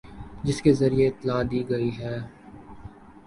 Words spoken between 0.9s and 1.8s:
اطلاع دی